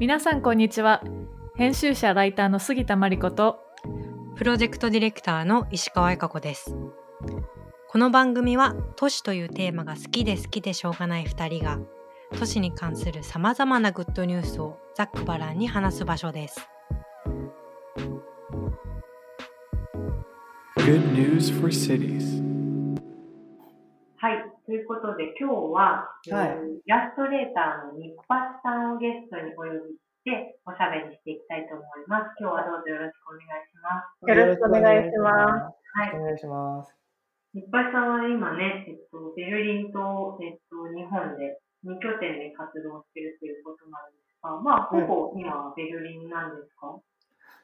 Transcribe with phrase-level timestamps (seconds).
[0.00, 1.02] 皆さんこんにちは。
[1.56, 3.58] 編集者ライターの杉田真理子と
[4.36, 6.72] プロジェクトディレクターの石川恵香子です。
[7.88, 11.80] この番組は都市というテーマが好きで好きでしょうがない2人が
[12.38, 16.68] 都市に関するさまざまなグッドニュースをざっくばらんに話す場所です。
[20.76, 22.37] Good news for cities.
[25.38, 32.32] 今日は、はいえーイラストレーターのニッパスさんをゲストにお呼びして、おしゃべりしていきたいと思います。
[32.40, 34.24] 今日はどうぞよろしくお願いします。
[34.24, 35.78] よろしくお願いします。
[35.94, 36.16] はい。
[36.16, 36.96] お願いします。
[37.52, 46.96] ニッパスさんは今ね、えっと、ベルリンと、えっと、日本で2拠点で活動しているということなんですが、まあ、ほぼ今はベルリンなんですか、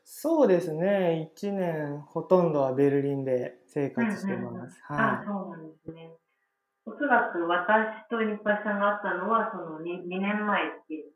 [0.05, 1.33] そうですね。
[1.34, 4.83] 1年ほとんどはベルリンで生活してます。
[4.88, 6.12] あ、はそうなんですね。
[6.87, 11.13] おそらく私とニッパスさんが会ったのは、その 2, 2年前っていう。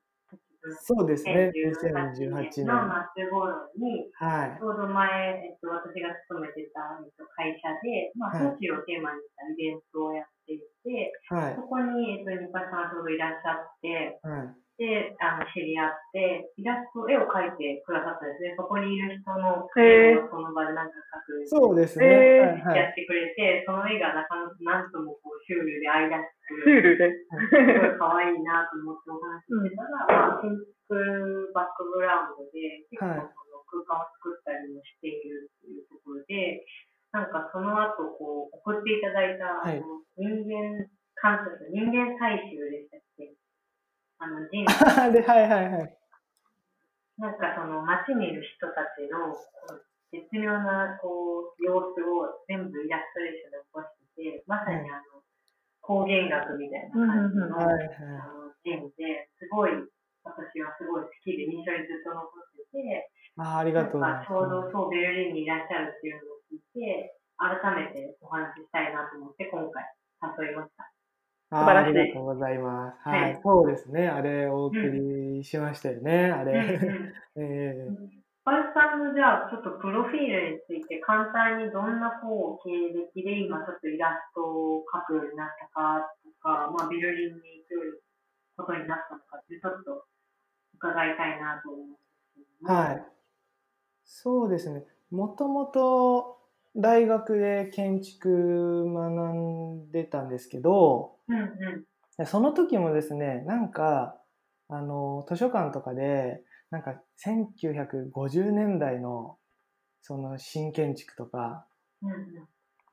[0.81, 1.53] そうですね。
[1.55, 3.09] 2018 2018年の年。
[3.15, 4.65] 末頃に、はいち。
[4.65, 11.63] ょうど前、えっと、私が勤めてた、えっと、会社で、まあ、はい都市をテーマにしたイベントをやっていて、はいそ。
[11.63, 14.68] こに、えっと、ニッパさんがちょうどいらっしゃって、はい。
[14.79, 18.55] で、あの、知り合って、イラスト、絵を描いてくださったんですね。
[18.55, 21.51] そこにいる人のへー絵をその場でなんか描く。
[21.51, 22.63] そうですね。
[22.63, 27.11] やってくれて、その絵がなかなかなんともこうシュールで愛らしく、ールで。
[27.11, 29.83] すごい可愛いなと思ってお話ししてた
[30.15, 36.63] ら、まあ、建築バックグラウンドで、結構はいその空間を作ったりもしているっていうところで、
[37.11, 39.83] なんかその後、こう、送っていただいた、はい
[40.19, 40.87] 人間
[41.21, 42.58] 観察、人間採集
[44.31, 44.65] の、人
[45.13, 45.99] で、はいはいはい。
[47.19, 49.35] なんかその街にいる人たちの
[50.13, 55.23] 絶妙なこう様子を全部イラストレーションで起こしてて、まさにあの
[55.83, 57.89] 光源学みたいな感じのはいはい。
[58.23, 59.71] あのジムですごい
[60.25, 69.85] 私はすごい好きで印象にずっと残ってて、あーありがとうちょうどそうベルリンにいらっしゃるっていうのを聞いて、改めてお話ししたいなと思って今回
[70.39, 70.91] 誘いました。
[71.51, 72.99] あー晴らしいありがとうございます。
[73.09, 73.43] ははいい。
[73.43, 74.09] そうですね。
[74.09, 76.31] あれ、お送りしましたよね。
[76.31, 76.65] あうんうれ。
[76.65, 77.95] ん え
[78.45, 88.03] バルさんのじゃあちょっとプロフィールについて簡単にどんなこう経歴で今ちょっとイラストを描くようになったかとか、まあ、ベルリンに行く
[88.57, 90.05] ことになったのかってちょっと
[90.75, 92.73] 伺いたいなと思うんですけども。
[92.73, 93.13] はい。
[94.05, 94.85] そうですね。
[95.11, 96.38] もともと
[96.77, 102.27] 大学で建築学んでたんですけど、うんうん。
[102.27, 104.17] その時もですね、なんか、
[104.69, 109.39] あの、図書館とかで、なんか1950年代の
[110.03, 111.67] その新建築とか、
[112.03, 112.49] うんうん。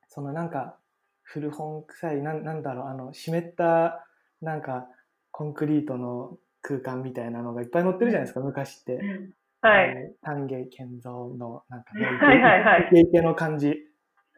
[0.08, 0.78] そのなんか
[1.24, 4.08] 古本臭い、ななんだろう、あの、湿った
[4.41, 4.88] なんか
[5.31, 9.00] コンクリートの空間みたいなのがいっぱい載ってるじゃないですか、昔って。
[9.66, 10.16] うんはい。
[10.22, 12.88] 丹下健三のなんかね、 はいはいはい。
[12.88, 13.76] イケイケの感じ。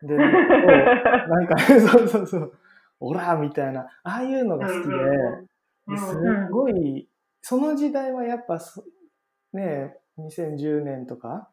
[0.01, 2.53] で、なんか そうそうそう、
[2.99, 7.09] オラーみたいな、ああいうのが好きで、すうんごい、
[7.41, 8.83] その時代はやっぱそ、
[9.53, 11.49] ね、2010年とか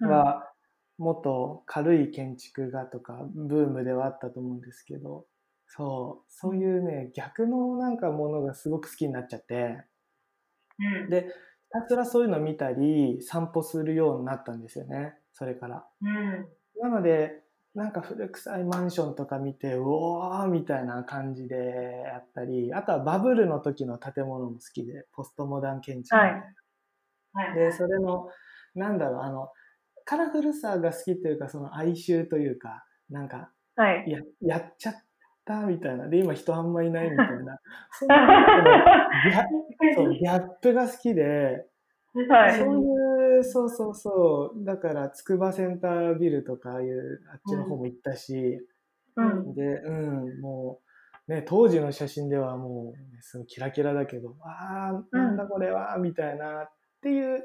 [0.00, 0.52] は、
[0.98, 5.26] もっと軽い建築がとか、ブームではあったと思うんですけど、
[5.66, 9.82] そう、そういうね、逆のなんかものがすごく好きになっちゃって、
[10.78, 11.10] うん。
[11.10, 11.28] で、ひ
[11.72, 15.86] たすらそういうの見たり、散歩するようになったんですよね、それから。
[16.00, 17.42] うんなので、
[17.74, 26.54] なんか古臭いマンションとか見て、うおーみたいな感じであったり、あとはバブルの時の建物も好きで、ポストモダン建築みたいな。
[27.32, 27.54] はい。
[27.54, 28.28] で、それの、
[28.74, 29.50] なんだろう、あの、
[30.04, 34.10] カラフルさが好きというか、その哀愁というか、なんか、はい。
[34.10, 34.94] や、やっちゃっ
[35.44, 36.08] たみたいな。
[36.08, 37.58] で、今人あんまいないみたいな。
[37.98, 41.66] そんなギャそうギャップが好きで、
[42.28, 44.64] はいそういう、そうそうそう。
[44.64, 48.66] だから、筑波センタービルとか、ああいう、あっちの方も行ったし、
[49.16, 49.54] うん。
[49.54, 50.80] で、うん、も
[51.28, 57.42] う、ね、当時の写真ではもう、ね、すごいキラキラだけど、ああ、なんだこれは、みたいな、っていう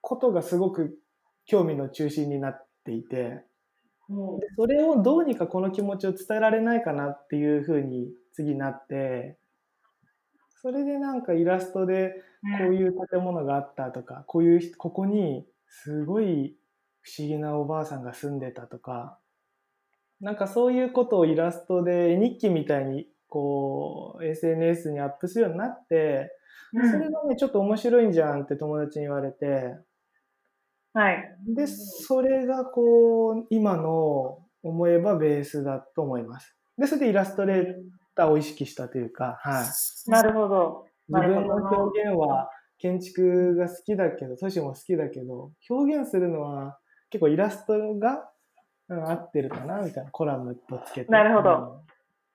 [0.00, 0.98] ことがすごく
[1.44, 3.44] 興味の中心になっていて、
[4.08, 9.38] もでそれをどうにかこの気持ちを伝えられないかなっていうふうに次なって、
[10.62, 16.56] それでなんかイラストでうこういう建物があったとか、こういう人、ここにすごい
[17.00, 19.18] 不思議なおばあさんが住んでたとか、
[20.20, 26.30] なんかそういうことをイラストで絵日記みたいにこう SNS にアップするようになって、
[26.72, 26.90] うん。
[26.90, 29.76] それがね、ちょっと面白いんじゃんって友達に言われて、
[30.94, 31.36] はい。
[31.46, 36.56] で、それがこう、今の思えばベースだと思います。
[36.78, 37.74] で、それでイラストレー
[38.14, 40.10] ターを意識したというか、はい。
[40.10, 40.86] なるほど。
[41.08, 46.78] 自分の表現は建築が好きだけど、都市も好きだけど、表現するのは
[47.10, 48.28] 結構イラストが、
[48.88, 51.10] うん、合ってるかなみたいなコラムとつけて。
[51.10, 51.82] なるほど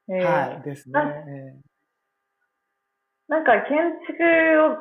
[0.10, 1.60] はい、ですね。
[3.27, 3.75] なんか建
[4.07, 4.24] 築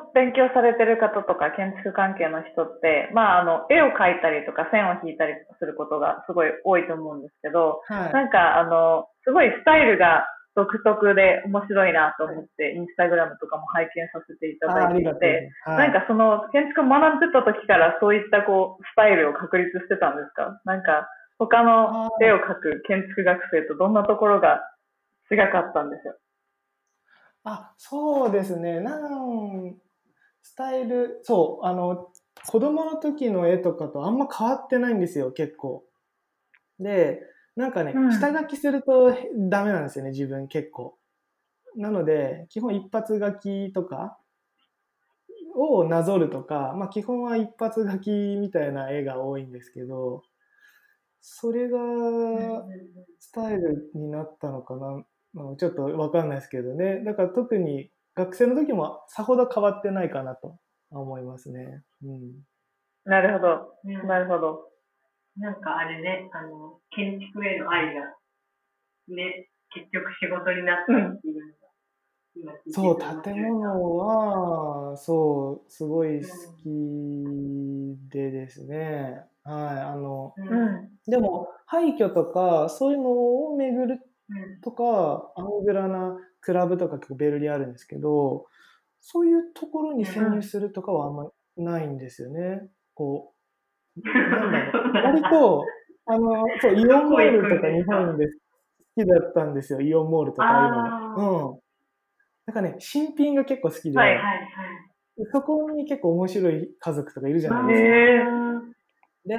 [0.07, 8.13] を勉強されてる方とか建築関係の人って、まああの、絵を描いたりとか線を引いたりすることがすごい多いと思うんですけど、ーはい。
[8.13, 10.23] なんかあの、すごいスタイルが
[10.55, 15.51] 独特で面白いなと思って、インスタグラムとかも拝見させていただいていて。
[15.65, 20.61] はいなんかその建築を学んでた時からそういったこう、スタイルを確立してたんですか？
[20.63, 24.63] なんか他の絵を描く建築学生とどんなところが
[25.29, 26.15] 違かったんですよ。
[27.49, 28.81] あ、そうですね。
[28.81, 29.77] なん、
[30.41, 32.11] スタイル、そう、あの、
[32.45, 35.85] 子供の時の絵とかとあんま変わってないんですよ、結構。
[36.79, 37.21] で、
[37.55, 39.15] なんかね、うん下書きすると
[39.49, 40.97] ダメなんですよね、自分結構。
[41.77, 44.17] なので、基本一発書きとか
[45.55, 50.23] をなぞるとか、まあ基本は一発書きみたいな絵が多いんですけど、
[51.21, 51.79] それが
[53.19, 55.03] スタイルになったのかな、
[55.37, 57.03] まあちょっとわかんないですけどね。
[57.05, 60.57] だから特に学生の時もさほど変わってないかなと
[60.89, 61.83] 思いますね。
[62.03, 62.31] うん。
[63.05, 63.73] なるほど。
[63.85, 64.65] うんなるほど。
[65.37, 68.01] なんかあれね、あの、建築への愛が、
[69.09, 71.57] ね、結局仕事になったっていうのが、
[72.35, 76.27] 今聞いててそう、建物は、そう、すごい好
[76.63, 79.21] きでですね。
[79.43, 80.41] はい、あの、う。
[80.41, 80.49] うん
[80.85, 80.89] ん。
[81.07, 84.01] でも、廃墟とか、そういうのを巡るうん。
[84.63, 88.45] とか、アングラなクラブとか結構ベルリンあるんですけど、
[88.99, 92.67] そういうところに潜入するとかはあんまないんですよね。
[92.93, 93.33] こ
[93.95, 94.93] う、なんだろう。
[94.93, 95.65] 割と、
[96.05, 98.33] あの、そう、イオンモールとか日本で好
[98.95, 99.81] きだったんですよ。
[99.81, 101.49] イオンモールとかいうのが。
[101.49, 101.59] うん。
[102.45, 104.47] なんかね、新品が結構好きで、はいはいはい。
[105.31, 109.35] そこに結構面白い家族とかいるじゃないですか。
[109.35, 109.37] へ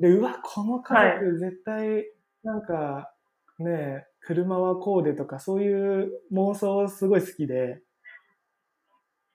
[0.00, 2.04] で、で、うわ、この家族絶対、
[2.42, 3.12] なんか、
[3.58, 7.80] ね、車はこうでとか、そういう妄想すごい好きで、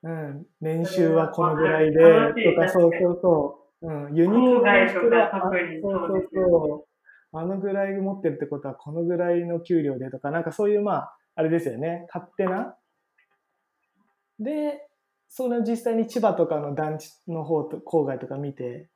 [0.02, 1.98] うん、年収はこのぐらいで、
[2.54, 5.30] とか、そうそうそう、うん、ユニクロの人が、
[5.82, 6.86] そうそうそ
[7.32, 12.76] う、あのぐらい持ってるってことは、このぐらいの給料でとか、なんかそういう、まあ、あれですよね、勝手な。
[14.38, 14.86] で、
[15.28, 18.90] その実際に千葉とかの団地の方と郊外とか見て、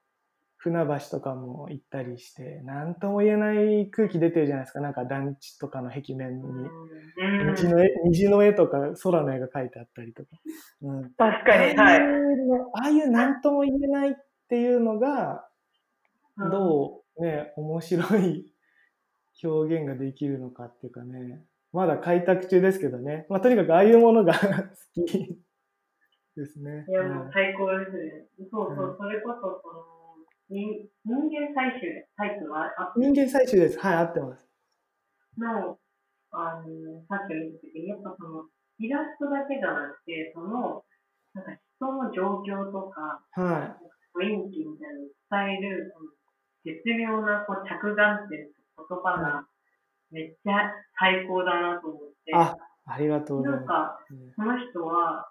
[0.71, 4.81] 船橋とかも行ったりして、なんとも言えない空気出てるじゃないですか。
[4.81, 6.45] なんか団地とかの壁面に。
[6.45, 6.49] う
[7.45, 7.55] ん。
[7.55, 10.29] 虹の絵虹の絵とか空の絵が描いてあったりとか。
[10.83, 11.77] うん、確かに、はい。
[11.77, 14.15] ああいうの、ああいうなんとも言えないっ
[14.49, 15.47] ていうのが、
[16.37, 18.53] うんどうね、面白い
[19.43, 21.43] 表現ができるのかっていうかね。
[21.73, 23.27] まだ開拓中ですけどね。
[23.31, 24.35] まあとにかくああいうものが
[24.97, 25.39] 好き
[26.37, 26.85] ですね。
[26.89, 28.27] いや、もううん最高ですね。
[28.51, 29.96] そうそうう、んそれこそ、その、
[30.49, 33.79] 人人間採集タイプはあ人間採集です。
[33.79, 34.47] はい、合ってます。
[35.39, 35.79] の、
[36.31, 38.45] あの、さっき見たときに、やっぱその、
[38.79, 40.85] イラストだけじゃなくて、その、
[41.35, 43.77] なんか人の状況とか、は
[44.15, 46.11] 雰囲気みたいなのを伝える、その
[46.65, 49.47] 絶妙なこう着眼点と言葉が
[50.11, 52.35] めっちゃ最高だなと思って、い。
[52.35, 54.15] あ、ありがとうございまなんか、す。
[54.15, 55.29] うんその人は、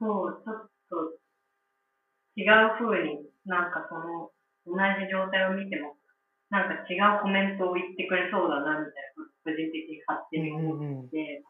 [0.00, 1.18] そう、ちょっと
[2.36, 4.33] 違う風に、なんかその、
[4.66, 5.96] 同じ状態を見ても、
[6.50, 11.44] なんか違うコメントを言ってくれそうだな、みたいな個人的に勝手に思って、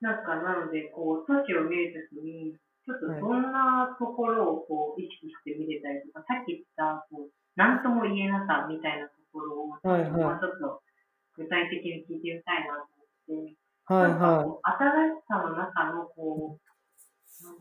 [0.00, 2.54] なんか、なので、こう、都市を見るときに、
[2.86, 10.10] ちょっとどんなところをこう意識して見れたりとか、さっき言った、こう、なんとも言えなさみたいなところを、はいはい。
[10.10, 10.80] もうちょっと
[11.36, 12.88] 具体的に聞いてみたいなと
[13.28, 13.56] 思って、
[13.92, 17.57] はいなんかはこう新しさの中のこう、なん。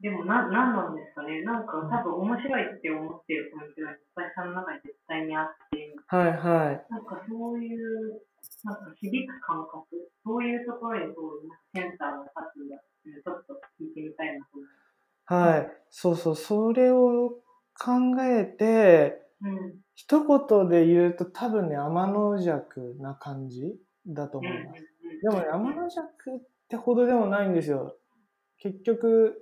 [0.00, 1.42] でもな、なんなんですかね。
[1.42, 5.96] なんか多分面白いって思ってるポイントがいっぱいさんの中に絶対にあって、い。
[6.06, 6.86] はいはい。
[6.90, 8.20] なんかそういう、
[8.64, 9.88] なんか響く感覚、
[10.22, 15.32] そういうところにこう、センサーが立つんだっていうのをちょっと聞いてみたいなと思います。
[15.32, 15.70] はい。
[15.90, 17.30] そうそう、それを
[17.80, 19.80] 考えて、うん。
[19.94, 23.76] 一言で言うと多分ね、天の弱な感じ
[24.06, 24.82] だとうんうん思います。
[25.22, 27.96] でもね、天の弱ってほどでもないんですよ。
[28.58, 29.40] 結局、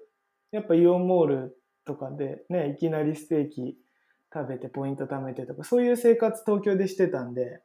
[0.54, 3.76] やっぱイオンモールとかでね、いきなりステーキ
[4.32, 7.60] 食べてポイント貯めてとか、そういう生活東京でしてたんで、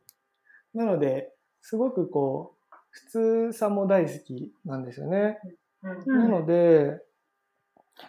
[0.73, 1.31] なので、
[1.61, 5.37] すごくこう、普通さも大好きなんですよね。
[6.07, 6.99] なので、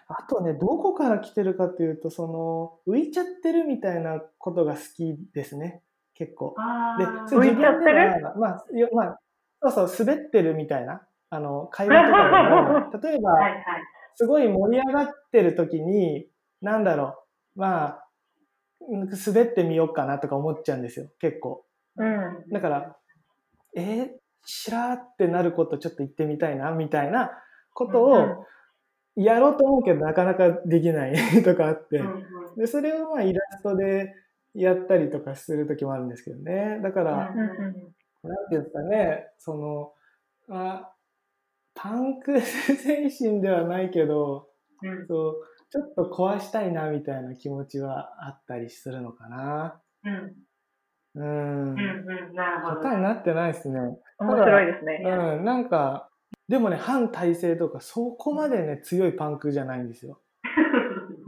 [0.08, 5.82] あとね、どこから来てるかというと、その、浮いちゃってるみたいなことが好きですね。
[6.14, 6.54] 結構。
[6.98, 9.18] でそれ自分で浮いちゃっては、まあ、まあ、
[9.70, 11.02] そうそう、滑ってるみたいな。
[11.28, 13.62] あの、会話とかでも、例えば、はいはい。
[14.14, 16.28] すごい盛り上がってる時に、
[16.60, 17.24] なんだろ
[17.56, 18.06] う、まあ、
[18.88, 21.64] うん滑ってみようかなとか思っちゃうんですよ、結構。
[21.96, 22.48] うん。
[22.50, 22.96] だから、
[23.76, 24.08] えー、
[24.44, 27.30] しらーってなることちょっと言ってみたいな、みたいな
[27.72, 28.46] ことを
[29.16, 31.14] やろうと思うけどなかなかできない
[31.44, 32.02] とかあって。
[32.56, 34.14] で、それをまあイラストで
[34.54, 36.80] やったりとかする時もあるんですけどね。
[36.82, 37.34] だから、
[38.22, 39.92] なんていうんですかね、その、
[40.48, 40.92] あ
[41.82, 44.48] パンク精神ではないけど、
[44.82, 45.34] うんそう、
[45.70, 49.80] ちょっと壊したいなみたいな気持ちはあったりするのかな。
[50.04, 50.34] うん
[51.14, 51.72] うん。
[51.72, 52.80] うんうんなるほど。
[52.82, 53.80] 答えになってないですね。
[54.18, 55.02] 面白いですね。
[55.04, 56.10] うん、なんか、
[56.48, 60.20] でもね、反体制とかそこまでね、強いパンクじゃないんですよ。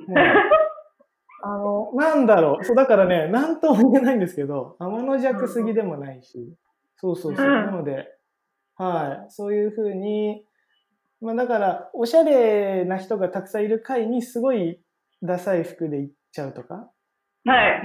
[0.06, 0.34] も うね
[1.44, 2.64] あの、なんだろう。
[2.64, 6.54] そう、だからね、なんとも言えないんですけど、天の弱すぎでもないし、
[6.96, 7.46] そうそうそう。
[7.46, 8.06] うんなので、
[8.82, 10.44] はい、そういうふうに、
[11.20, 14.80] まあだから、おしゃれな人がたくさんいる回にすごい
[15.22, 16.90] ダサい服で行っちゃうとか。
[17.44, 17.82] はい。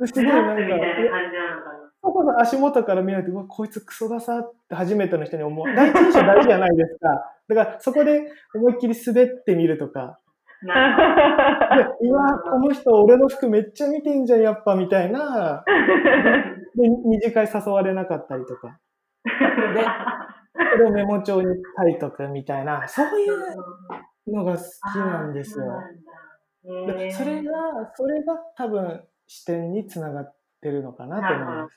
[0.00, 0.62] ですごいなんか。
[2.02, 5.66] そうそう足元から見られて、うわ、こいつクソださって初めての人に思う。
[5.74, 7.08] 第一印象大事じゃないですか。
[7.48, 10.18] だからそこで思いっきり滑ってみるとか。
[12.00, 15.64] うわ、この人俺の服めっちゃ見てんじゃん、やっぱ、みたいな。
[16.74, 18.78] で、二次会誘われなかったりとか。
[19.24, 19.30] で、
[20.54, 25.66] それをメモ帳に書いとくみたいな、 そういうのが好きなんですよ。
[26.86, 27.52] でそれが、
[27.94, 31.68] それが多分視点につながってるのかなと思いま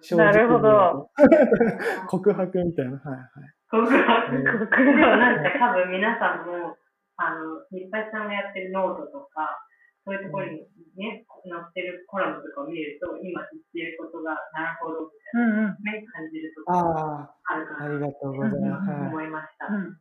[0.00, 0.16] す。
[0.16, 1.10] なるほど。
[2.08, 2.92] 告白みたいな。
[2.92, 3.28] はいはい。
[3.70, 4.36] 告白。
[4.36, 6.76] うんでもなんか多分皆さんも、
[7.16, 9.64] あの、日配さんがやってるノートとか、
[10.04, 15.76] そういうところにね、載ってるコラムとかを見ると、今言ってることが、なるほど、みたいうんうん。
[16.12, 18.90] 感じるところあがあるかあ、あなとりがとうございます。
[18.90, 19.66] はい思いました。
[19.66, 19.98] うん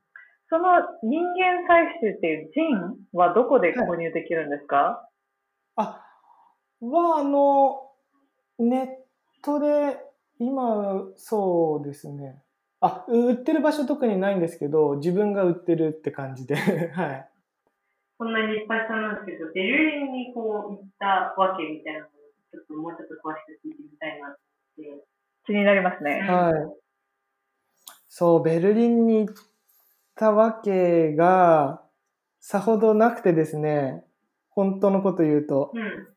[0.49, 0.69] その
[1.01, 5.09] 人間採集っていうジンはどこで購入できるんですか、
[5.75, 6.05] あ、
[6.79, 7.89] は、あの、
[8.59, 8.87] ネッ
[9.41, 9.97] トで、
[10.37, 12.43] 今、そうですね。
[12.81, 16.55] あ、売ってる場所特にないんですけど、自分が売ってるって感じで、
[16.93, 17.29] はい。
[18.17, 22.09] こんなに日配さんなんですけど、ベルリンにこう行ったわけみたいなのを、
[22.51, 24.35] ちょっともうちょっと詳しく聞いてみたいなっ
[24.77, 25.05] て。
[25.45, 26.21] 気になりますね。
[26.21, 26.53] はい。
[28.07, 29.35] そう、ベルリンに行っ
[30.15, 31.83] たわけが、
[32.39, 34.05] さほどなくてですね、
[34.49, 35.71] 本当のこと言うと。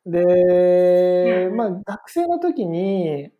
[0.04, 0.12] うん。
[0.12, 3.30] で、うんまあ、学生の時に、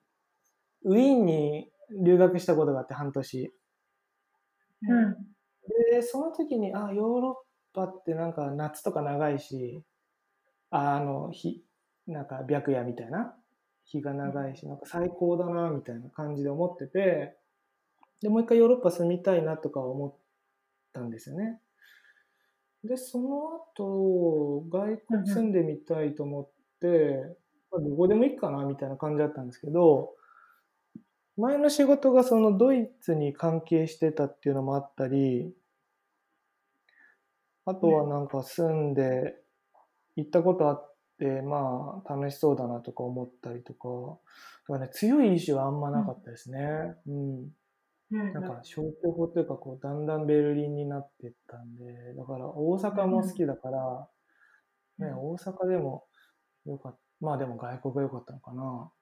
[0.83, 1.71] ウィーンに
[2.05, 3.55] 留学したことがあって、半年。
[4.83, 5.17] うん。
[5.93, 7.46] で、その時に、あ、ヨーロッ
[7.76, 9.85] パってなんか夏とか長いし、
[10.71, 11.62] ああの、日、
[12.06, 13.37] なんか白夜みたいな
[13.85, 17.37] 日が長いし、なんか最高だな、みたいな感じで思ってて、
[18.23, 20.14] で、もう一回ヨーロッパ住みたいなとか思っ
[20.95, 21.61] たんですよね。
[22.83, 23.28] で、その
[23.75, 26.49] 後、外国住んでみたいと思っ
[26.80, 27.37] て、
[27.71, 30.14] まあどこでもいいかな、みたいな感じだったんですけど、
[31.37, 35.52] 前の仕事がそのドイツに関係してたっていうのもあったり、
[37.67, 39.37] あとはなんか住んで
[40.17, 43.89] 行ったことあって、まあ楽しそうだなとか思ったりとか、
[44.69, 46.59] だからね、強い意志はあんまなかったですね。
[47.07, 47.51] うん。
[48.13, 48.33] うん。
[48.33, 54.09] なんか消去法というか、こう、だんだんベルリンになってったんで、だから大阪も好きだから、
[54.99, 56.07] ね、大阪でも
[56.67, 56.99] よかった。
[57.21, 58.93] まあでも外国が良かったのかな、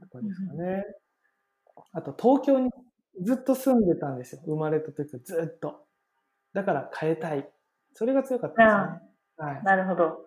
[0.00, 0.84] とかですかね。
[1.92, 2.70] あと東京に
[3.22, 4.42] ずっと住んでたんですよ。
[4.46, 5.86] 生まれた時ずっと。
[6.54, 7.52] だから変えたい。
[7.94, 8.88] それが強かったですね。
[9.36, 9.62] はい。
[9.64, 10.26] なるほど。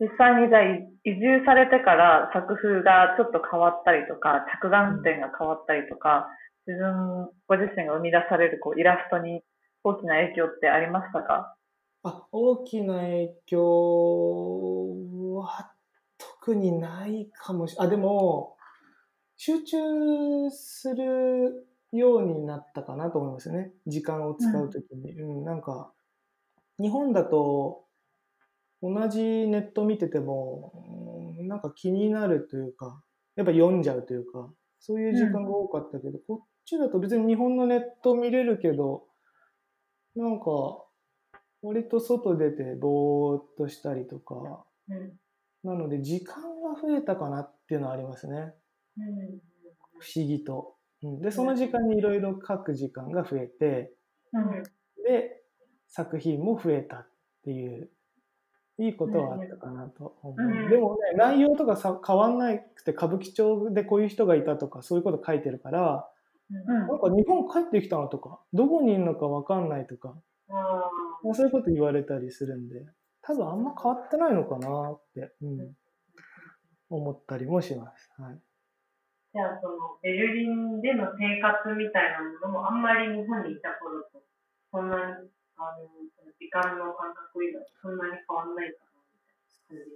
[0.00, 6.28] 実際にじゃあい移住されてから作風がちょっと変わったりとか、着眼点が変わったりとか、
[6.66, 9.42] 自分ご自身が生み出されるこうイラストに
[9.84, 11.56] 大きな影響ってありましたか？
[12.02, 15.72] あ、大きな影響は
[16.18, 18.56] 特にないかもしあ、でも、
[19.36, 23.72] 集中するようになったかなと思いますよね。
[23.86, 25.12] 時間を使うときに。
[25.20, 25.92] うん、なんか、
[26.78, 27.84] 日本だと、
[28.82, 30.72] 同じネット見てても、
[31.38, 33.02] うんなんか気になるというか、
[33.36, 39.04] やっぱ読んじゃうというか、そういう時間が多かったけど、こっちだと別に日本のネット見れるけど、
[40.14, 40.44] なんか、
[41.62, 45.12] 割と外出てぼーっとしたりとか、うん。
[45.64, 48.54] なので時間が増えたかなっていうのはありますね。
[48.98, 49.40] うん。
[49.98, 50.76] 不思議と。
[51.02, 53.92] うんで、その時間にいろいろ書く時間が増えて、
[54.32, 54.62] うん。
[55.04, 55.42] で、
[55.88, 57.08] 作品も増えたっ
[57.44, 57.90] ていう、
[58.78, 60.42] いいことはあったかなと思う。
[60.42, 66.08] うんでもね、内容とかさ変わんなくて、歌舞伎町でこういう人がいたとか、そういうこと書いてるから、
[66.50, 70.14] うんなんか日本帰ってきたのとか、どこにいるのかわかんないとか、
[70.48, 70.52] あ
[71.24, 72.86] まあ、そういうこと言われたりするんで、
[73.22, 75.74] 多分あんま変わってないのかなって、うん、
[76.88, 78.12] 思ったりもします。
[78.16, 78.38] はい。
[79.32, 84.22] じゃあ、その、ベルリンでの生活みたいなものも、あんまり日本にいた頃と、
[84.70, 85.28] そんなに、
[85.58, 85.88] あの、
[86.38, 88.86] 時間の感覚以外、そんなに変わんないかな。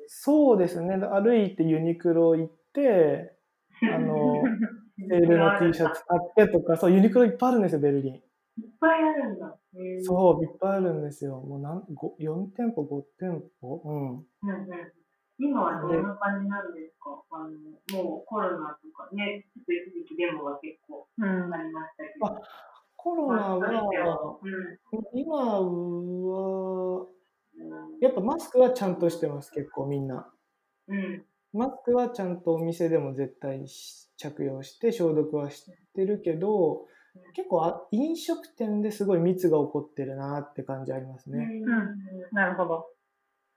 [0.08, 0.96] そうですね。
[0.96, 3.36] 歩いてユニクロ行って、
[3.94, 4.42] あの、
[5.08, 8.14] セールの T シャツ買ってとか、そう、ユニクロいっぱいあるんですよ、ベルリン。
[8.16, 8.22] いっ
[8.80, 9.56] ぱいあるんだ。
[10.02, 11.40] そう、いっぱいあるんですよ。
[11.40, 13.80] もうなんご4店舗、5店舗？
[13.84, 14.08] うん。
[14.18, 14.92] うんうん。
[15.38, 17.22] 今はどんな感じなんですか？
[17.30, 17.48] あの、
[18.04, 22.26] もうコロナとかね、ちょっと一時期デモが結構うんありましたけど。
[23.00, 25.18] あコロナは、うん。
[25.18, 27.20] 今は、うん
[28.00, 30.32] やっぱマスクはちゃんとしてます、結構みんな。
[30.88, 31.24] うん。
[31.52, 36.86] マスクはちゃんとお店でも絶対し着用して消毒はしてるけど、
[37.34, 41.48] 結構あ飲食店ですごい密が起こってるなって感じありますね。
[42.32, 42.86] なるほど。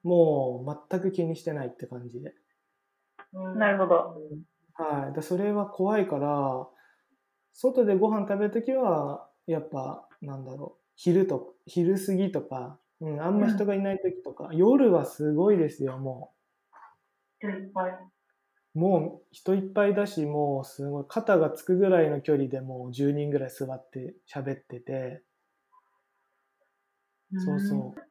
[0.03, 2.33] もう全く気にしてないって感じで。
[3.33, 4.17] うんなるほど。
[4.73, 5.15] はい。
[5.15, 6.67] だそれは怖いから、
[7.53, 16.33] 外でご飯食べるときは、やっぱ、なんだろう、昼と、昼過ぎとか、うん、あんま人がいないときとか、夜はすごいですよ、も
[17.39, 17.91] 人いっぱい。
[18.75, 18.79] う。
[18.79, 25.23] もう人いっぱいだし、もうすごい、肩がつくぐらいの距離でもう10人ぐらい座って喋ってて、
[27.37, 28.01] そうそう。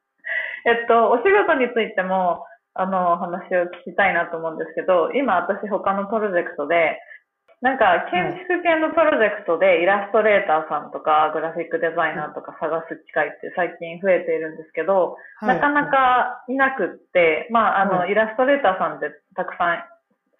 [0.65, 6.99] えっと、お仕事についても、あの、話を聞きたいなと思うんですけど、今私他のプロジェクトで、
[7.62, 15.54] なんか建築系のプロジェクトでイラストレーターさんとかグラフィックデザイナーとか探す機会って最近増えているんですけど、はい。
[15.54, 19.78] なかなかいなくって、まあ、あの、はイラストレーターさんってたくさん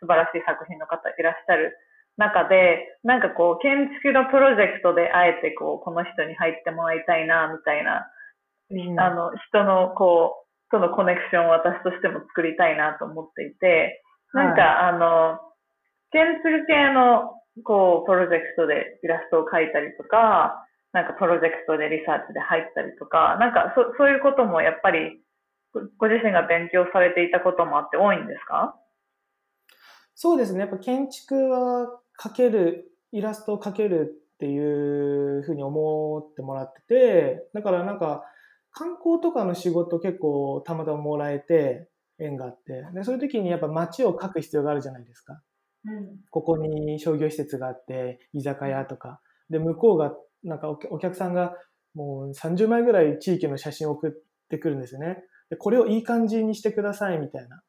[0.03, 1.79] 素晴らしい作品の方いらっしゃる
[2.19, 8.11] 中で、なんかこう、建築のプロジェクトであえてこう、この人に入ってもらいたいな、みたいな
[8.71, 8.99] うん。
[8.99, 15.39] あの、人の、こう、とのコネクションを私としても作りたいなと思っていて、なんか、あの、
[16.13, 25.21] 建築系の、こう、プロジェクトでイラストを描いたりとか、なんかプロジェクトでリサーチで入ったりとか、なんかそそういうこともやっぱり、
[25.99, 28.77] ご自身が勉強されていたこともあって多いんですか？
[30.15, 30.61] そうですね。
[30.61, 31.89] やっぱ建築は
[32.21, 34.59] 描ける、イラストを描けるってい
[35.39, 38.25] うふうに思ってもらってて、だからなんか
[38.71, 45.41] 観光とかの仕事結構たまたまもらえて、縁があって、でそういう時にやっぱ街を描く必要があるじゃないですか。
[45.85, 46.19] うん。
[46.31, 49.21] ここに商業施設があって、居酒屋とか。
[49.51, 50.13] で、向こうが、
[50.45, 51.55] なんかお客さんが
[51.95, 54.13] もう30枚ぐらい地域の写真を送っ
[54.49, 55.19] てくるんですよね。
[55.51, 57.63] で、これをいい感じにしてくださいみたいな。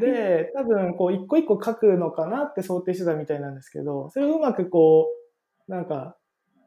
[0.00, 5.06] で、多分、こう、一個一個書くのかなって想定してたみたいなんですけど、それをうまくこ
[5.68, 6.16] う、なんか、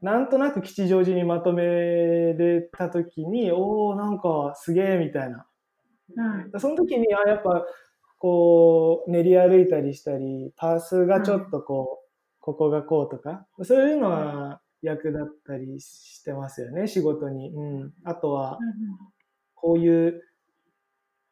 [0.01, 5.47] なんとなく吉祥寺にまとめれたときに、おー、なんかすげえみたいな。
[6.15, 6.59] うん。
[6.59, 7.65] その時に、あ、やっぱ、
[8.17, 12.07] こう、練り歩いたりしたり、パースがちょっとこう、
[12.39, 17.49] ここがこうとか、そういうのは役立ったりしてますよね、仕事に。
[17.49, 17.93] うん。
[18.03, 18.57] あとは、
[19.55, 20.23] こういう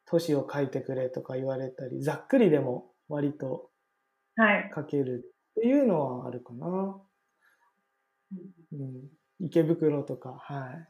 [0.05, 3.71] 都市を書いてくれとか言われたり、ざっくりでも割と
[4.37, 4.71] はい。
[4.75, 7.01] 書けるっていうのはあるかな。
[8.73, 10.89] うん、池袋とか、はい。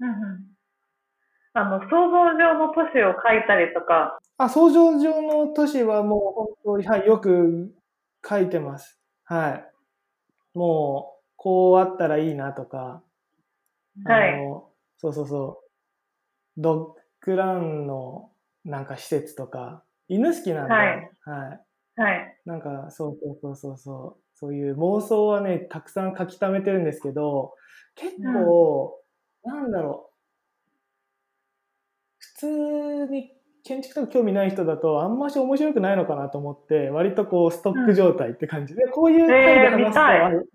[0.00, 0.61] うんうん
[1.54, 7.72] あの、想像上の都市を描いたりとか、あ、想像上の都市はもう本当に、はい、よく
[8.26, 8.98] 書いてます。
[9.24, 10.58] はい。
[10.58, 13.02] もう、こうあったらいいなとか、
[14.04, 14.38] はい。
[14.96, 15.62] そうそうそ
[16.56, 18.30] う、ドッグランの
[18.64, 21.10] なんか施設とか、犬好きなんで、はい。
[21.24, 22.00] はい。
[22.00, 22.38] はい。
[22.46, 27.54] なんか、そうそうそうそうそう、そういう妄想はね、たくさん書き溜めてるんですけど、
[27.94, 29.00] 結構、
[29.44, 30.11] なんだろう、普
[32.42, 40.46] 通に建築とか興味ない人だと、あんまし面白くないのかなと思って、割とこう、ストック状態って感じで、こういう回で話す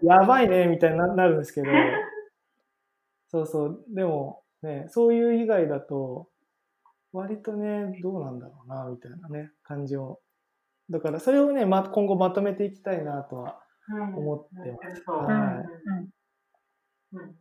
[0.00, 1.66] と、やばいね、みたいにななるんですけど、
[3.28, 6.28] そうそう、でもね、そういう以外だと、
[7.12, 10.20] 割とね、どうなんだろうな、みたいなね、感じを。
[10.88, 15.02] だから、それをね、ま、今後まとめていきたいなとは思ってます。
[15.10, 15.88] はい
[17.14, 17.20] うん。
[17.20, 17.36] うん。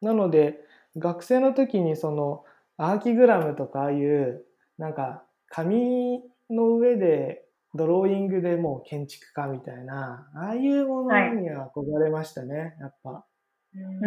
[0.00, 0.64] なので、
[0.96, 2.44] 学生の時にその、
[2.76, 4.44] アーキグラムとかああいう、
[4.78, 13.10] なんか、紙の上で、ドローイングでもう建築家みたいな、ああいうものには憧れましたね、やっぱ。
[13.10, 13.24] うん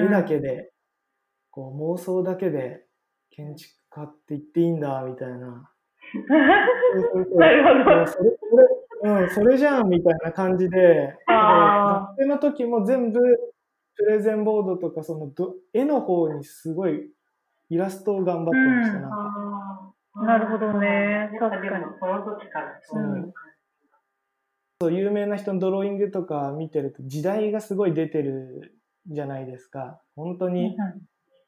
[0.02, 0.72] 絵だけで、
[1.52, 2.86] こう妄想だけで
[3.32, 5.70] 建築家って言っていいんだ、みたいな。
[7.36, 13.20] なるほどもうそれそれうん、それじゃんみたいな感じで、あ学生の時も全部
[13.98, 17.10] プレゼンボードとか、そのど絵の方にすごい
[17.70, 18.98] イラストを頑張ってました。
[18.98, 19.02] うん。
[19.02, 20.26] なんかあー。
[20.26, 21.30] なるほどね。
[21.40, 23.02] 確かもその時からそう。
[23.02, 23.48] いう感
[24.80, 30.00] そう有名な人のドローイングとか見てると時代がすごい出てるじゃないですか。
[30.16, 30.78] 本当に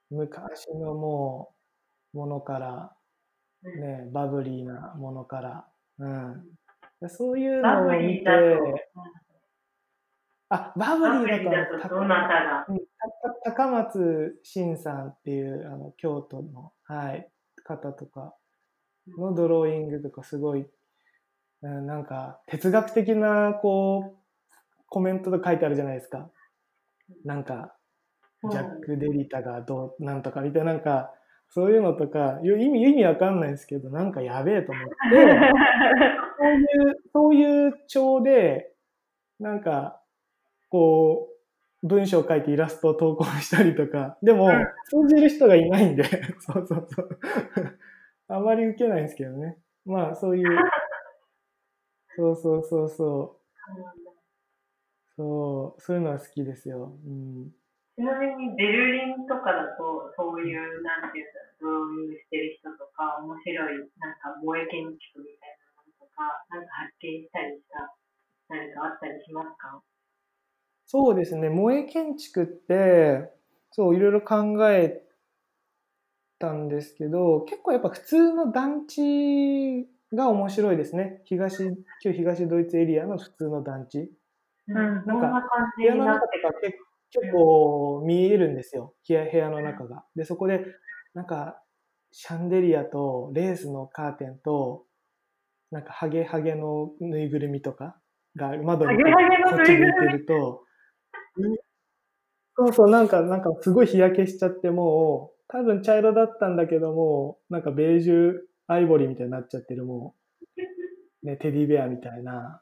[0.10, 1.54] 昔のも
[2.14, 2.96] うものから、
[3.64, 3.82] じ。
[3.82, 5.66] ね、バブリーなものから、
[6.00, 6.44] うん。
[7.08, 8.26] そういうのを見て
[10.50, 12.66] あ、バブリーだととどなたが
[13.44, 17.30] 高松真さんっていうあの京都の、はい、
[17.64, 18.34] 方とか
[19.18, 20.66] のドローイングとかすごい、
[21.62, 24.20] うん、なんか哲学的なこう
[24.88, 26.30] コメントと書いてあるじゃないですか。
[27.24, 27.76] なんか
[28.50, 31.12] ジャック・デリタがどうなんとかみたいななんか
[31.50, 34.94] そういうのとかよ意味意味わかんないですけどなんかやべえと思って
[36.40, 38.72] そういうそういう調で
[39.40, 39.99] なんか
[40.70, 41.30] こ
[41.84, 44.18] う文章を書いてイラストを投稿したりとか。
[44.24, 44.68] でもうん。
[45.08, 46.04] 通じる人がいないんで。
[46.40, 47.20] そうそうそう。
[48.28, 49.58] あまり受けないんですけどね。
[49.86, 50.60] まあそういう。
[52.16, 53.40] そうそうそうそう。
[55.16, 55.98] そうそう。
[55.98, 57.52] いうのは好きですよ、うん。
[57.96, 67.96] ちなみにベルリンとかだと、そういう、なんていうんだろう、ドローイングしてる人とか、面白い、なんか萌え建築みたいなものとか、なんか発見したりした、
[68.50, 69.84] 何かあったりしますか？
[70.92, 73.32] そうですね、萌え建築って、
[73.70, 75.04] そう、いろいろ考え
[76.40, 81.22] たんですけど、結構やっぱ普通の団地が面白いですね。
[81.26, 84.00] 東、旧東ドイツエリアの普通の団地。
[84.00, 85.42] んどんな感
[85.78, 86.76] じ部屋の中とか結
[87.12, 88.96] 結構見えるんですよ。
[89.08, 90.06] 部屋部屋の中が。
[90.16, 90.66] で、そこで、
[91.14, 91.62] なんか、
[92.12, 94.86] シャンデリアとレースのカーテンと、
[95.70, 97.96] なんかハゲハゲのぬいぐるみとか
[98.36, 100.69] が窓にこっち向いてると、うん
[102.58, 108.34] そうそう、なんか、なんかすごい日焼けしちゃってもう、多分茶色だったんだけども、なんかベージュ
[108.68, 110.16] アイボリーみたいになっちゃってるも
[111.24, 112.62] う、ね、テディベアみたいな。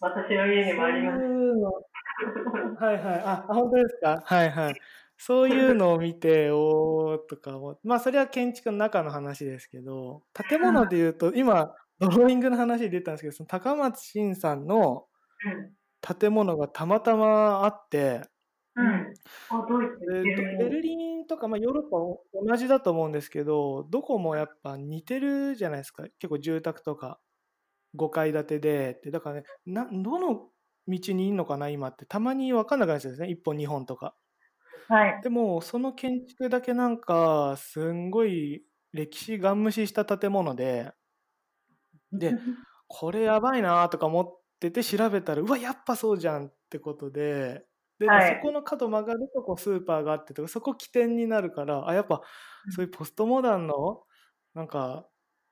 [0.00, 1.18] 私の家にもあります。
[1.18, 1.72] そういうの
[2.76, 3.20] はいはい。
[3.20, 4.74] あ、あ本当ですかはいはい。
[5.16, 15.06] そういうのを見て、おーとか思まあ、それは建築の中の話ですけど、建物で言うと、今、ドローイングの話出たんですけど、その高松真さんの
[16.04, 18.22] 建物がたまたまあって、
[18.76, 19.14] うん。
[20.58, 26.04] ベルリンとか、まあ、ヨーロッパも同じだと思うんですけど、どこもやっぱ似てるじゃないですか。
[26.18, 27.20] 結構住宅とか
[27.94, 29.00] 5階建てで。
[29.04, 30.50] でだからねな、どの
[30.88, 32.06] 道にいるのかな、今って。
[32.06, 33.30] たまに分かんなくなっちゃうんですね。
[33.30, 34.16] 1本、2本とか。
[34.88, 35.22] はい。
[35.22, 40.92] でも、その建築だけなんか、すんごい歴史ガン無視した建物で、
[42.12, 42.36] で、
[42.88, 47.66] これやばいなとか思ってて調べたら、うわ、やっぱそうじゃんってことで、
[47.98, 52.22] で、はいそこの角曲がるとこうスーパーがあってとか、そこ起点になるから、あ、やっぱ
[52.70, 54.02] そういうポストモダンの、
[54.54, 55.08] なんか、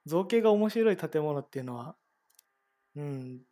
[0.06, 1.96] 造形が面白い建物っていうのは、
[2.96, 3.42] うん、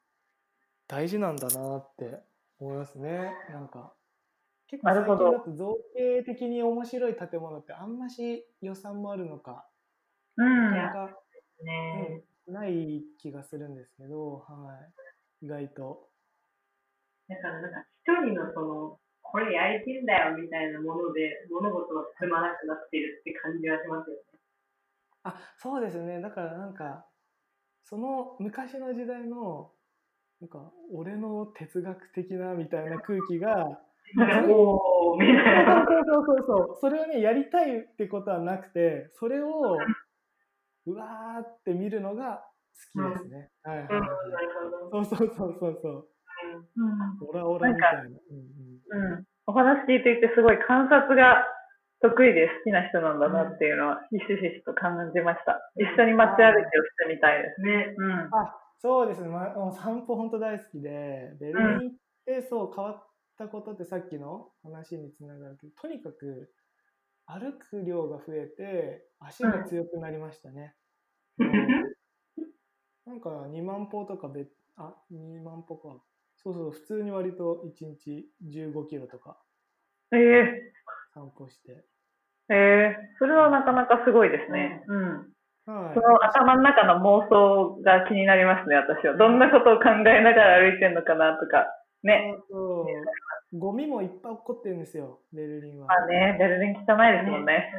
[0.89, 2.21] 大事なんだなって
[2.59, 3.33] 思いますね。
[3.51, 3.95] なんか、
[4.67, 9.69] 結構最近だと造形的に面白い建物ってあんまし予算もあるのか、
[10.37, 10.71] うん。
[10.71, 11.23] なかなか、
[11.65, 12.25] ね。
[12.47, 15.00] うん、ない気がするんですけど、はい。
[15.43, 16.09] 意外と。
[17.29, 24.23] だからなんか一人のその、これ焼いてんだよみたいなもので物事が進まなくなってるって感じはしますよね。
[25.23, 26.21] あ、そうですね。
[26.21, 27.07] だからなんか、
[27.85, 29.73] その昔の時代の、
[30.41, 33.67] なんか、俺の哲学的なみたいな空気が、
[34.49, 35.87] おーみたいな。
[35.87, 36.79] そうそうそうそう。
[36.81, 39.77] それをね、やりたいってことはなくて、それを、
[40.87, 42.50] うわーって見るのが好
[42.87, 43.51] きですね。
[43.63, 43.89] はいはい。
[44.91, 46.09] そうそうそうそうそう。
[46.77, 48.01] うんオラオラみたいな。
[48.03, 48.17] うん
[48.93, 49.25] うんうん。
[49.47, 51.45] お話聞いていてすごい観察が
[52.01, 55.61] 得意で好きな人なんだなっていうのはひしひしと感じました。
[55.77, 57.61] 一緒に街歩きをしてみたいです。
[57.63, 57.95] ね。
[57.97, 58.13] うん。
[58.33, 59.29] あ、そうですね。
[59.29, 66.51] ま、もう散歩本当大好きで、ベルリン行って、そう変わったことってさっきの話につながるけど、とにかく
[67.27, 70.75] 歩く量が増えて、足が強くなりましたね。
[71.39, 71.90] う ん
[73.11, 74.47] なんか2万歩とかべ、
[74.77, 75.99] あ、2万歩か。
[76.37, 79.37] そうそう、普通に割と1日15キロとか
[80.13, 80.73] ええ
[81.13, 81.83] 散歩して。
[82.51, 84.85] ええそれはなかなかすごいですね。
[84.87, 85.13] うん。
[85.67, 86.01] はいそ。
[86.01, 89.17] の頭の中の妄想が気になりますね、私は。
[89.17, 91.67] どんなことを考えながら歩いてるのかなとか。
[92.05, 92.37] ね。
[92.49, 95.87] そうそうゴミもいっぱい起こってるんですよ、ベルリンは。
[95.89, 97.73] まあね、ベルリン汚いですもんね。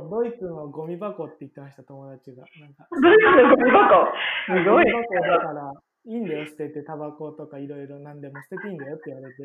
[0.00, 2.42] そうドイツのゴミ箱って言ってました、友達が。
[2.60, 4.12] なんかドイツのゴミ箱？
[4.46, 4.90] すごい。
[4.90, 5.72] ゴミ箱だから、
[6.06, 9.42] いいんだよ、捨てて、タバコとかいろいろ何でも捨てていいんだよって言われて。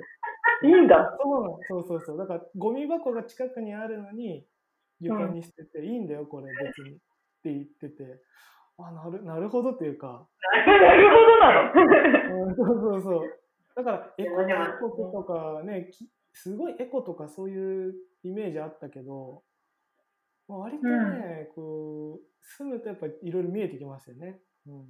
[0.63, 1.15] いいんだ。
[1.21, 2.17] そうそうそうそう。
[2.17, 4.45] だから、ゴミ箱が近くにあるのに、
[4.99, 6.95] 床に捨てて、いいんだよ、これ別に。
[6.95, 6.97] っ
[7.43, 8.19] て言ってて、
[8.77, 10.27] あ、なるなるほどっていうか、
[10.65, 11.53] なるほどな
[12.33, 12.45] の？
[12.47, 13.40] うんそうそうそう。
[13.75, 14.25] だから、エ
[14.79, 19.43] コとかね、きすごいエコとかそういうイメージあったけど、
[20.47, 22.19] まあ、割とね、こう、
[22.57, 24.39] 住むとやっぱりいろいろ見えてきますよね。
[24.67, 24.85] うんうん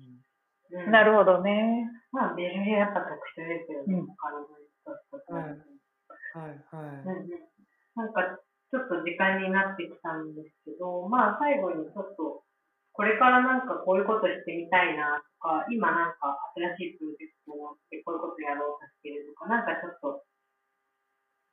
[0.90, 1.84] なるほどね。
[2.14, 4.00] まあ、ベルリンはやっぱ特殊ですよね。
[4.00, 5.60] うん他の人とはいうん
[6.32, 7.04] はいはい。
[7.04, 7.30] うん
[7.94, 8.40] なんか、
[8.72, 12.44] ちょっと時間になってきたんですけど、まあ、最後にちょっと、
[12.94, 16.38] これからなんかこういうことしてみたいなとか、今なんか
[16.78, 20.24] 新しいプロジェクトをしてこういうことやろうとしてるとか、なんかちょっと、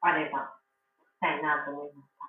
[0.01, 0.59] あれば、
[0.98, 2.29] したいなと思いました。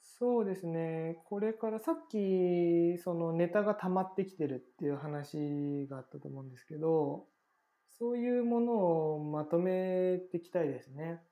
[0.00, 1.22] そうですね。
[1.26, 7.26] これからさっき、そのネタが溜まってきてるっていう話があったと思うんですけど、
[7.98, 8.72] そういうもの
[9.14, 11.22] をまとめていきたいですね。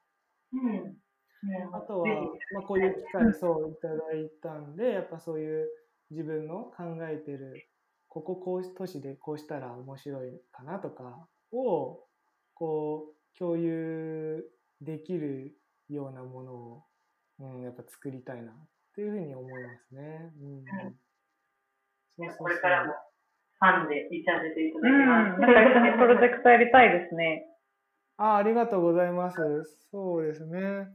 [0.53, 0.97] うん。
[1.75, 2.09] あとは、
[2.53, 5.69] まあ、こういう機会そういただいたんで、やっぱそういう
[6.11, 7.69] 自分の考えてる、
[8.09, 12.05] こここう都市でこうしたら面白いかなとかを、
[12.55, 14.45] こう、共有
[14.81, 15.57] できる
[15.89, 16.85] ようなものを、
[17.41, 18.55] うん、やっぱ作りたいなっ
[18.95, 20.33] ていうふうに思いますね。
[20.41, 20.65] うん。
[22.17, 22.95] そうそうそうこれからも
[23.61, 25.01] ファンでいさせていただうん。
[25.03, 25.41] きます。
[25.41, 27.47] なんか一緒にプロジェクトやりたいですね。
[28.17, 29.37] あ、ありがとうございます。
[29.91, 30.89] そうですね。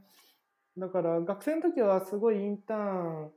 [0.76, 3.32] だから学生の時はすごいインターン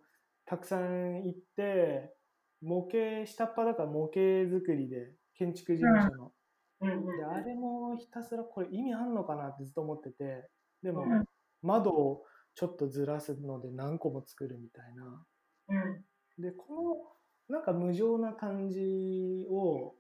[0.46, 2.16] たくさん行って、
[2.62, 6.34] 模型、下っ端だから模型作りで、建築事務所の。
[6.82, 6.90] うん。
[6.90, 10.50] うんで、あれもひたすらこれ意味あんのかなってずっと思ってて、
[10.84, 11.26] でもうん。
[11.62, 15.26] 窓をちょっとずらすので何個も作るみたいな。
[15.70, 16.44] うん。
[16.44, 17.18] で、こ
[17.50, 19.96] のなんか無情な感じを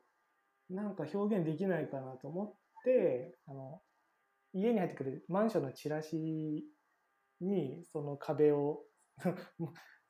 [0.69, 2.53] なんか表現できないかなと思っ
[2.83, 3.81] て、あの、
[4.53, 6.65] 家に入ってくるマンションのチラシ
[7.41, 8.83] にその壁を、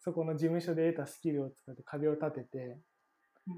[0.05, 2.79] そこの事務所で得たスキルを使って壁を立てて、
[3.47, 3.55] うん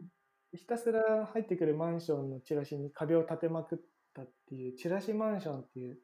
[0.53, 3.77] ひたすら入ってくるマンションのチラシに壁を立てまくっ
[4.15, 5.97] たっていう、チラシマンションっていう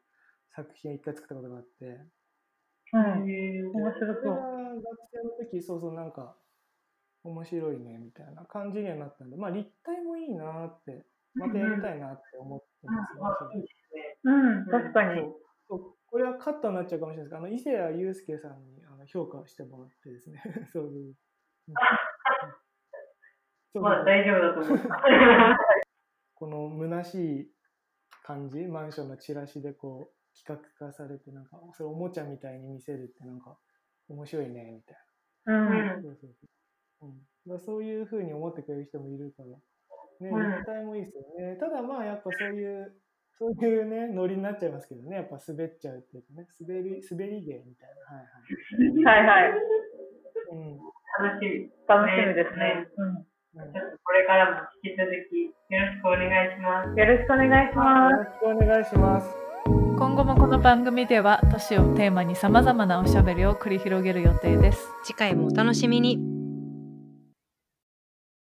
[0.54, 1.86] 作品を一回作ったことがあって、
[2.92, 3.30] うん。
[3.30, 4.32] へー面白そう。
[4.32, 6.36] は学生の時、そうそうなんか、
[7.24, 13.64] 面白いね、みたいな感じにはなったんで、まあ立体もいいなって、またやりたいなって思ってますね。
[14.24, 14.30] う
[14.60, 15.22] ん、確かに。
[15.68, 20.42] これはカットになっちゃうかもしれないですけど、あの伊勢谷友介さんにあの評価してもらってですね。
[20.72, 20.90] そう
[23.72, 25.04] そうまあ大丈夫だと思います。
[26.34, 27.52] この虚しい
[28.24, 33.58] 感じ、マンションのチラシでこう企画化されて、なんか、それおもちゃみたいに見せるってなんか
[34.08, 34.98] 面白いね、みたい
[35.46, 35.86] うん。
[35.86, 36.02] な。
[36.02, 36.46] そうそうそ
[37.54, 37.58] う。
[37.60, 39.58] そういうふうに思ってくれる人もいるから、ね、
[40.30, 41.56] うん立体もいいですよね。
[41.56, 42.96] ただまあやっぱそういう、
[43.38, 48.16] そういうね、ノリになっちゃいますけどね、やっぱ滑っちゃうっていうかね、滑り、滑り芸みたいな。
[48.16, 49.26] はいはい。
[49.26, 49.60] はいはい。
[50.52, 50.78] うん。
[51.24, 51.70] 楽しみ。
[51.86, 52.88] 楽しみですね。
[52.96, 53.08] うん。
[53.08, 56.98] うんちょっとこれからも引き続きよろしくお願いします。
[56.98, 59.28] よろしくお願いしまよろしくお願いします。
[59.96, 64.88] 今後もこの番組では都市をテーマにさまざまなおしゃべりを繰り広げる予定です。
[65.04, 66.33] 次回もお楽しみに